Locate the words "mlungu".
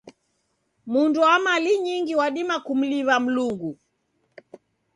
3.23-3.71